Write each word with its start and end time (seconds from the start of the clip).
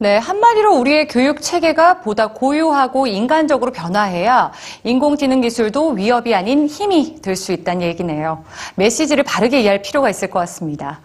네, 0.00 0.16
한마디로 0.16 0.78
우리의 0.78 1.08
교육 1.08 1.42
체계가 1.42 2.02
보다 2.02 2.28
고유하고 2.28 3.08
인간적으로 3.08 3.72
변화해야 3.72 4.52
인공지능 4.84 5.40
기술도 5.40 5.90
위협이 5.90 6.36
아닌 6.36 6.68
힘이 6.68 7.20
될 7.20 7.34
수 7.34 7.50
있다는 7.52 7.82
얘기네요. 7.82 8.44
메시지를 8.76 9.24
바르게 9.24 9.60
이해할 9.60 9.82
필요가 9.82 10.08
있을 10.08 10.30
것 10.30 10.38
같습니다. 10.40 11.00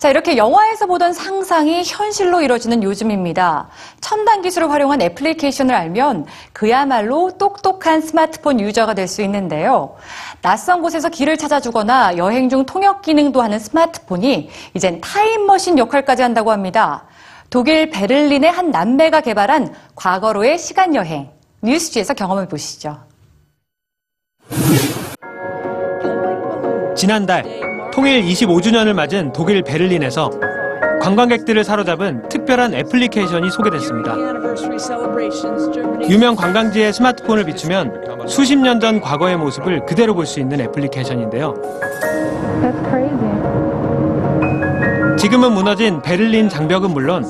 자, 0.00 0.10
이렇게 0.10 0.36
영화에서 0.36 0.86
보던 0.86 1.12
상상이 1.12 1.82
현실로 1.86 2.42
이뤄지는 2.42 2.82
요즘입니다. 2.82 3.68
첨단 4.00 4.42
기술을 4.42 4.70
활용한 4.72 5.00
애플리케이션을 5.02 5.74
알면 5.74 6.26
그야말로 6.52 7.30
똑똑한 7.38 8.00
스마트폰 8.00 8.58
유저가 8.60 8.94
될 8.94 9.06
수 9.06 9.22
있는데요. 9.22 9.94
낯선 10.42 10.82
곳에서 10.82 11.08
길을 11.08 11.36
찾아주거나 11.36 12.16
여행 12.16 12.48
중 12.48 12.66
통역 12.66 13.02
기능도 13.02 13.40
하는 13.40 13.58
스마트폰이 13.60 14.50
이젠 14.74 15.00
타임머신 15.00 15.78
역할까지 15.78 16.22
한다고 16.22 16.50
합니다. 16.50 17.04
독일 17.50 17.90
베를린의 17.90 18.50
한 18.50 18.70
남매가 18.70 19.20
개발한 19.22 19.72
과거로의 19.94 20.58
시간 20.58 20.94
여행. 20.94 21.28
뉴스지에서 21.62 22.14
경험을 22.14 22.46
보시죠. 22.48 22.98
지난달 26.94 27.44
통일 27.92 28.22
25주년을 28.24 28.92
맞은 28.94 29.32
독일 29.32 29.62
베를린에서 29.62 30.30
관광객들을 31.00 31.62
사로잡은 31.62 32.28
특별한 32.28 32.74
애플리케이션이 32.74 33.50
소개됐습니다. 33.50 34.14
유명 36.08 36.34
관광지의 36.36 36.92
스마트폰을 36.92 37.44
비추면 37.44 38.26
수십 38.26 38.56
년 38.56 38.80
전 38.80 39.00
과거의 39.00 39.36
모습을 39.36 39.84
그대로 39.86 40.14
볼 40.14 40.26
수 40.26 40.40
있는 40.40 40.60
애플리케이션인데요. 40.60 41.54
지금은 45.18 45.52
무너진 45.52 46.02
베를린 46.02 46.48
장벽은 46.48 46.90
물론 46.90 47.24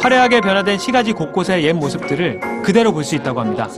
화려하게 0.00 0.40
변화된 0.40 0.78
시가지 0.78 1.12
곳곳의 1.12 1.64
옛 1.64 1.72
모습들을 1.72 2.62
그대로 2.62 2.92
볼 2.92 3.02
수 3.04 3.14
있다고 3.14 3.40
합니다. 3.40 3.68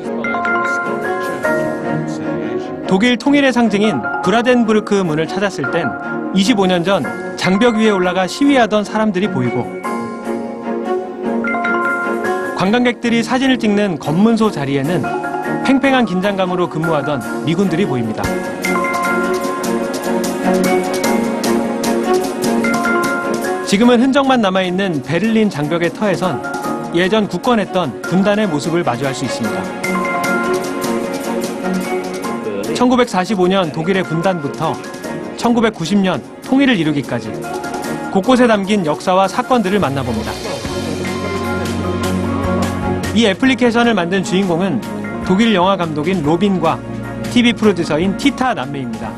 독일 2.86 3.16
통일의 3.18 3.52
상징인 3.52 4.00
브라덴부르크 4.24 4.94
문을 4.94 5.28
찾았을 5.28 5.70
땐 5.70 5.86
25년 6.34 6.84
전 6.84 7.04
장벽 7.36 7.76
위에 7.76 7.90
올라가 7.90 8.26
시위하던 8.26 8.84
사람들이 8.84 9.28
보이고 9.28 9.66
관광객들이 12.56 13.22
사진을 13.22 13.58
찍는 13.58 13.98
검문소 13.98 14.50
자리에는 14.50 15.02
팽팽한 15.64 16.06
긴장감으로 16.06 16.68
근무하던 16.70 17.44
미군들이 17.44 17.86
보입니다. 17.86 18.22
지금은 23.68 24.00
흔적만 24.00 24.40
남아있는 24.40 25.02
베를린 25.02 25.50
장벽의 25.50 25.90
터에선 25.90 26.94
예전 26.94 27.28
굳건했던 27.28 28.00
분단의 28.00 28.46
모습을 28.48 28.82
마주할 28.82 29.14
수 29.14 29.26
있습니다. 29.26 29.62
1945년 32.72 33.70
독일의 33.70 34.04
분단부터 34.04 34.72
1990년 35.36 36.22
통일을 36.44 36.78
이루기까지 36.78 37.30
곳곳에 38.10 38.46
담긴 38.46 38.86
역사와 38.86 39.28
사건들을 39.28 39.78
만나봅니다. 39.78 40.32
이 43.14 43.26
애플리케이션을 43.26 43.92
만든 43.92 44.24
주인공은 44.24 44.80
독일 45.26 45.54
영화 45.54 45.76
감독인 45.76 46.22
로빈과 46.22 46.80
TV 47.24 47.52
프로듀서인 47.52 48.16
티타 48.16 48.54
남매입니다. 48.54 49.12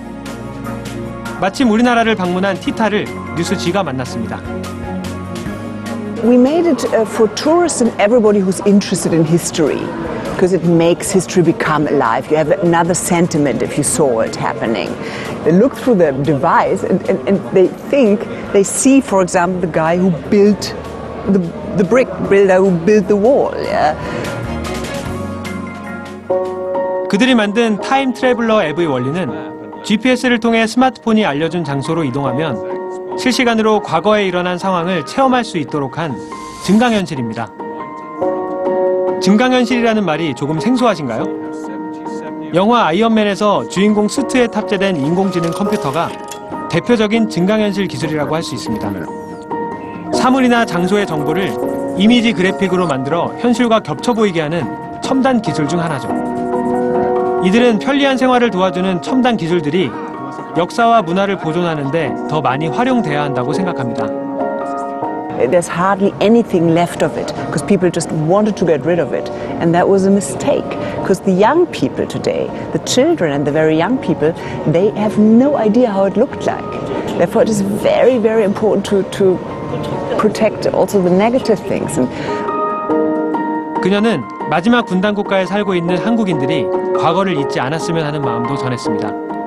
마침 1.40 1.70
우리나라를 1.70 2.16
방문한 2.16 2.58
티타를 2.58 3.29
뉴스지가 3.40 3.82
만났습니다. 3.82 4.38
We 6.22 6.36
made 6.36 6.66
it 6.66 6.84
uh, 6.92 7.06
for 7.06 7.28
tourists 7.34 7.80
and 7.80 7.90
everybody 7.98 8.40
who's 8.40 8.60
interested 8.66 9.14
in 9.14 9.24
history 9.24 9.80
because 10.34 10.52
it 10.52 10.64
makes 10.68 11.10
history 11.10 11.42
become 11.42 11.88
alive. 11.88 12.30
You 12.30 12.36
have 12.36 12.50
another 12.50 12.92
sentiment 12.92 13.62
if 13.62 13.78
you 13.78 13.84
saw 13.84 14.20
it 14.20 14.36
happening. 14.36 14.92
They 15.44 15.52
look 15.52 15.74
through 15.74 15.96
the 15.96 16.12
device 16.12 16.84
and, 16.84 17.00
and, 17.08 17.26
and 17.26 17.40
they 17.56 17.68
think 17.88 18.20
they 18.52 18.62
see, 18.62 19.00
for 19.00 19.22
example, 19.22 19.60
the 19.60 19.72
guy 19.72 19.96
who 19.96 20.10
built 20.28 20.76
the, 21.32 21.40
the 21.76 21.84
brick 21.84 22.08
builder 22.28 22.60
who 22.60 22.76
built 22.84 23.08
the 23.08 23.16
wall. 23.16 23.56
Yeah? 23.56 23.96
그들이 27.08 27.34
만든 27.34 27.80
타임 27.80 28.12
트래블러 28.12 28.62
앱의 28.64 28.86
원리는 28.86 29.82
GPS를 29.82 30.38
통해 30.38 30.66
스마트폰이 30.66 31.24
알려준 31.24 31.64
장소로 31.64 32.04
이동하면 32.04 32.79
실시간으로 33.18 33.80
과거에 33.80 34.26
일어난 34.26 34.58
상황을 34.58 35.04
체험할 35.06 35.44
수 35.44 35.58
있도록 35.58 35.98
한 35.98 36.16
증강현실입니다. 36.64 37.48
증강현실이라는 39.20 40.04
말이 40.04 40.34
조금 40.34 40.58
생소하신가요? 40.60 41.24
영화 42.54 42.86
아이언맨에서 42.86 43.68
주인공 43.68 44.08
수트에 44.08 44.46
탑재된 44.48 44.96
인공지능 44.96 45.50
컴퓨터가 45.50 46.10
대표적인 46.70 47.28
증강현실 47.28 47.86
기술이라고 47.88 48.34
할 48.34 48.42
수 48.42 48.54
있습니다. 48.54 48.92
사물이나 50.14 50.64
장소의 50.64 51.06
정보를 51.06 51.52
이미지 51.98 52.32
그래픽으로 52.32 52.86
만들어 52.86 53.32
현실과 53.38 53.80
겹쳐 53.80 54.12
보이게 54.12 54.40
하는 54.40 54.64
첨단 55.02 55.40
기술 55.40 55.68
중 55.68 55.80
하나죠. 55.80 56.08
이들은 57.44 57.78
편리한 57.78 58.16
생활을 58.16 58.50
도와주는 58.50 59.02
첨단 59.02 59.36
기술들이 59.36 59.90
역사와 60.56 61.02
문화를 61.02 61.38
보존하는데 61.38 62.14
더 62.28 62.40
많이 62.40 62.66
활용돼야 62.66 63.22
한다고 63.22 63.52
생각합니다. 63.52 64.06
There's 65.48 65.68
hardly 65.68 66.12
anything 66.20 66.74
left 66.74 67.02
of 67.02 67.16
it 67.16 67.32
because 67.46 67.64
people 67.64 67.90
just 67.90 68.12
wanted 68.28 68.56
to 68.56 68.66
get 68.66 68.84
rid 68.84 69.00
of 69.00 69.14
it. 69.14 69.30
And 69.60 69.72
that 69.72 69.88
was 69.88 70.04
a 70.04 70.10
mistake 70.10 70.68
because 71.00 71.20
the 71.20 71.32
young 71.32 71.66
people 71.72 72.06
today, 72.06 72.50
the 72.72 72.82
children 72.84 73.32
and 73.32 73.46
the 73.46 73.52
very 73.52 73.74
young 73.74 73.96
people, 73.98 74.34
they 74.70 74.90
have 75.00 75.16
no 75.18 75.56
idea 75.56 75.90
how 75.90 76.04
it 76.04 76.18
looked 76.18 76.44
like. 76.46 76.64
Therefore, 77.16 77.42
it 77.42 77.48
is 77.48 77.62
very, 77.62 78.18
very 78.18 78.44
important 78.44 78.84
to, 78.92 79.02
to 79.16 79.38
protect 80.18 80.66
also 80.66 81.00
the 81.00 81.10
negative 81.10 81.58
things. 81.66 81.96
And 81.96 82.08
그녀는 83.80 84.22
마지막 84.50 84.84
분단 84.84 85.14
국가에 85.14 85.46
살고 85.46 85.74
있는 85.74 85.96
한국인들이 85.96 86.66
과거를 86.98 87.38
잊지 87.38 87.60
않았으면 87.60 88.04
하는 88.04 88.20
마음도 88.20 88.56
전했습니다. 88.56 89.39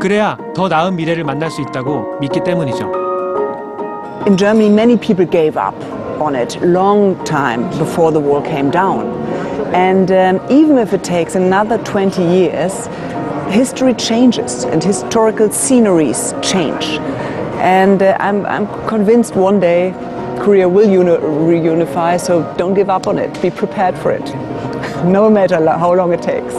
그래야 0.00 0.36
더 0.54 0.68
나은 0.68 0.96
미래를 0.96 1.24
만날 1.24 1.50
수 1.50 1.60
있다고 1.60 2.18
믿기 2.20 2.40
때문이죠. 2.40 3.08
in 4.26 4.36
Germany, 4.36 4.68
many 4.68 4.96
people 4.96 5.24
gave 5.24 5.56
up 5.56 5.74
on 6.20 6.34
it 6.34 6.60
long 6.60 7.16
time 7.24 7.62
before 7.78 8.12
the 8.12 8.20
wall 8.20 8.42
came 8.42 8.70
down. 8.70 9.06
And 9.72 10.10
um, 10.10 10.40
even 10.50 10.76
if 10.76 10.92
it 10.92 11.02
takes 11.02 11.34
another 11.34 11.78
20 11.78 12.22
years, 12.22 12.88
history 13.48 13.94
changes 13.94 14.64
and 14.64 14.84
historical 14.84 15.50
sceneries 15.50 16.34
change. 16.42 16.98
And 17.60 18.02
uh, 18.02 18.16
I'm, 18.20 18.44
I'm 18.44 18.66
convinced 18.86 19.34
one 19.34 19.60
day 19.60 19.94
Korea 20.40 20.68
will 20.68 20.88
uni- 20.90 21.10
reunify, 21.16 22.20
so 22.20 22.42
don't 22.58 22.74
give 22.74 22.90
up 22.90 23.06
on 23.06 23.18
it. 23.18 23.40
Be 23.40 23.50
prepared 23.50 23.96
for 23.96 24.10
it, 24.10 24.24
no 25.06 25.30
matter 25.30 25.58
lo- 25.58 25.78
how 25.78 25.94
long 25.94 26.12
it 26.12 26.20
takes. 26.20 26.54